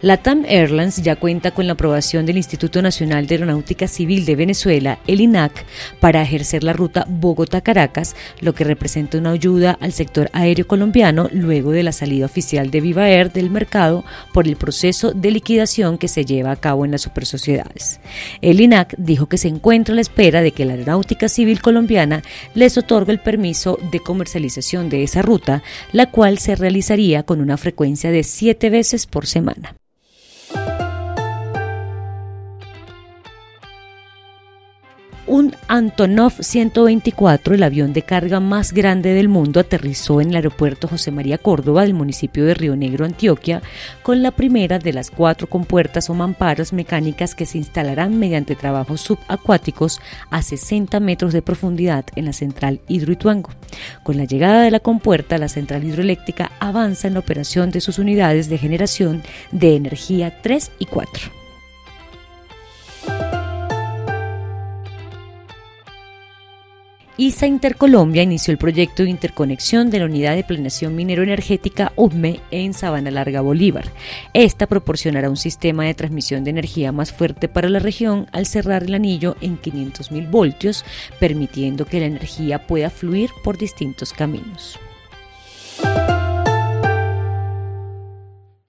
[0.00, 5.00] LATAM Airlines ya cuenta con la aprobación del Instituto Nacional de Aeronáutica Civil de Venezuela,
[5.08, 5.64] el INAC,
[5.98, 11.72] para ejercer la ruta Bogotá-Caracas, lo que representa una ayuda al sector aéreo colombiano luego
[11.72, 16.06] de la salida oficial de Viva Air del mercado por el proceso de liquidación que
[16.06, 17.98] se lleva a cabo en las supersociedades.
[18.40, 22.22] El INAC dijo que se encuentra a la espera de que la Aeronáutica Civil colombiana
[22.54, 27.56] les otorgue el permiso de comercialización de esa ruta, la cual se realizaría con una
[27.56, 29.74] frecuencia de siete veces por semana.
[35.30, 40.88] Un Antonov 124, el avión de carga más grande del mundo, aterrizó en el aeropuerto
[40.88, 43.60] José María Córdoba del municipio de Río Negro, Antioquia,
[44.02, 49.02] con la primera de las cuatro compuertas o mamparas mecánicas que se instalarán mediante trabajos
[49.02, 53.50] subacuáticos a 60 metros de profundidad en la central Hidroituango.
[54.04, 57.98] Con la llegada de la compuerta, la central hidroeléctrica avanza en la operación de sus
[57.98, 61.37] unidades de generación de energía 3 y 4.
[67.20, 72.72] ISA Intercolombia inició el proyecto de interconexión de la Unidad de Planeación Minero-Energética UME en
[72.74, 73.92] Sabana Larga, Bolívar.
[74.34, 78.84] Esta proporcionará un sistema de transmisión de energía más fuerte para la región al cerrar
[78.84, 80.84] el anillo en 500.000 voltios,
[81.18, 84.78] permitiendo que la energía pueda fluir por distintos caminos.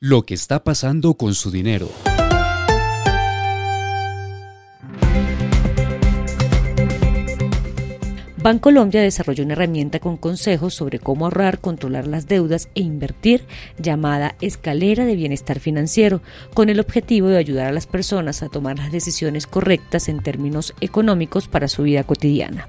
[0.00, 1.90] Lo que está pasando con su dinero.
[8.40, 13.44] Bancolombia desarrolló una herramienta con consejos sobre cómo ahorrar, controlar las deudas e invertir
[13.78, 16.22] llamada Escalera de Bienestar Financiero,
[16.54, 20.72] con el objetivo de ayudar a las personas a tomar las decisiones correctas en términos
[20.80, 22.68] económicos para su vida cotidiana.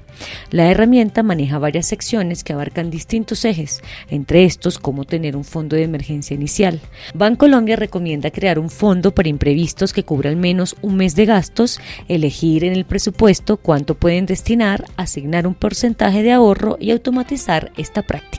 [0.52, 5.76] La herramienta maneja varias secciones que abarcan distintos ejes, entre estos cómo tener un fondo
[5.76, 6.80] de emergencia inicial.
[7.14, 11.80] Bancolombia recomienda crear un fondo para imprevistos que cubra al menos un mes de gastos,
[12.08, 18.02] elegir en el presupuesto cuánto pueden destinar, asignar un porcentaje de ahorro y automatizar esta
[18.02, 18.39] práctica.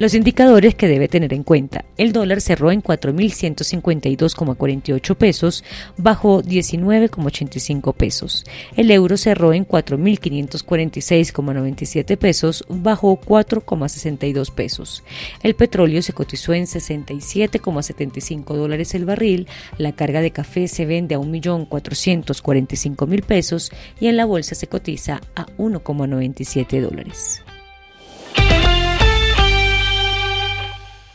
[0.00, 1.84] Los indicadores que debe tener en cuenta.
[1.98, 5.62] El dólar cerró en 4.152,48 pesos,
[5.98, 8.46] bajó 19,85 pesos.
[8.78, 15.04] El euro cerró en 4.546,97 pesos, bajó 4,62 pesos.
[15.42, 19.48] El petróleo se cotizó en 67,75 dólares el barril.
[19.76, 25.20] La carga de café se vende a 1.445.000 pesos y en la bolsa se cotiza
[25.36, 27.42] a 1,97 dólares.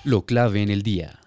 [0.05, 1.19] Lo clave en el día.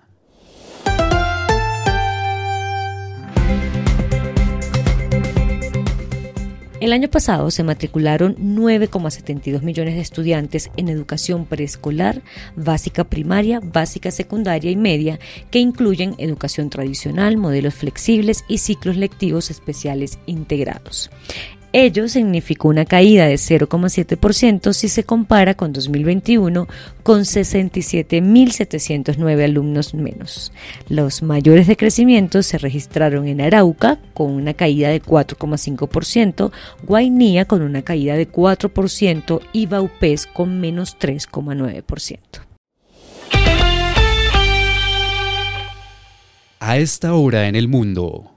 [6.80, 12.22] El año pasado se matricularon 9,72 millones de estudiantes en educación preescolar,
[12.54, 15.18] básica primaria, básica secundaria y media,
[15.50, 21.10] que incluyen educación tradicional, modelos flexibles y ciclos lectivos especiales integrados.
[21.72, 26.66] Ello significó una caída de 0,7% si se compara con 2021
[27.02, 30.50] con 67.709 alumnos menos.
[30.88, 36.52] Los mayores decrecimientos se registraron en Arauca con una caída de 4,5%,
[36.84, 42.18] Guainía con una caída de 4% y Baupés con menos 3,9%.
[46.60, 48.32] A esta hora en el mundo.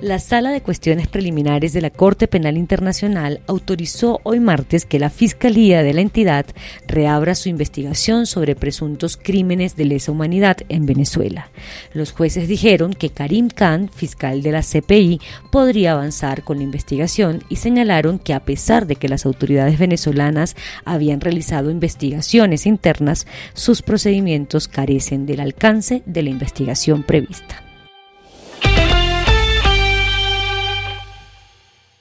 [0.00, 5.10] La Sala de Cuestiones Preliminares de la Corte Penal Internacional autorizó hoy martes que la
[5.10, 6.46] Fiscalía de la entidad
[6.86, 11.50] reabra su investigación sobre presuntos crímenes de lesa humanidad en Venezuela.
[11.94, 17.42] Los jueces dijeron que Karim Khan, fiscal de la CPI, podría avanzar con la investigación
[17.48, 20.54] y señalaron que a pesar de que las autoridades venezolanas
[20.84, 27.67] habían realizado investigaciones internas, sus procedimientos carecen del alcance de la investigación prevista.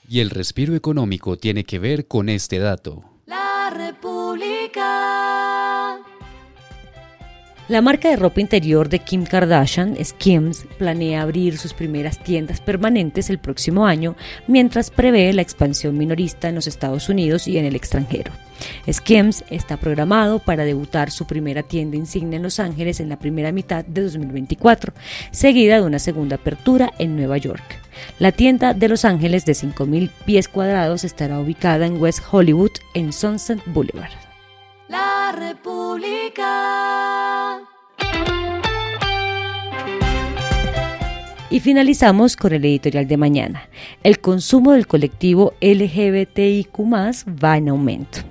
[0.10, 3.04] Y el respiro económico tiene que ver con este dato.
[3.26, 4.88] La República.
[7.68, 13.30] La marca de ropa interior de Kim Kardashian, Skims, planea abrir sus primeras tiendas permanentes
[13.30, 14.16] el próximo año,
[14.48, 18.32] mientras prevé la expansión minorista en los Estados Unidos y en el extranjero.
[18.90, 23.52] Skims está programado para debutar su primera tienda insignia en Los Ángeles en la primera
[23.52, 24.94] mitad de 2024,
[25.32, 27.87] seguida de una segunda apertura en Nueva York.
[28.20, 33.14] La tienda de Los Ángeles de 5.000 pies cuadrados estará ubicada en West Hollywood, en
[33.14, 34.10] Sunset Boulevard.
[34.88, 36.48] La República.
[41.52, 43.70] Y finalizamos con el editorial de mañana.
[44.02, 46.80] El consumo del colectivo LGBTIQ
[47.44, 48.22] va en aumento.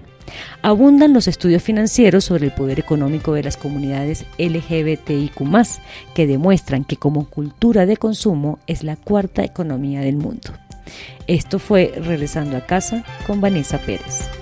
[0.62, 5.40] Abundan los estudios financieros sobre el poder económico de las comunidades LGBTIQ
[6.14, 10.52] que demuestran que como cultura de consumo es la cuarta economía del mundo.
[11.26, 14.35] Esto fue Regresando a casa con Vanessa Pérez.